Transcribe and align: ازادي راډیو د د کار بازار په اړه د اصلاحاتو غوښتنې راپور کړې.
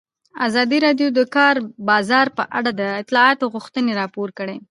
ازادي 0.47 0.77
راډیو 0.85 1.07
د 1.11 1.15
د 1.17 1.21
کار 1.35 1.55
بازار 1.89 2.27
په 2.37 2.43
اړه 2.57 2.69
د 2.79 2.81
اصلاحاتو 3.01 3.45
غوښتنې 3.53 3.91
راپور 4.01 4.29
کړې. 4.37 4.57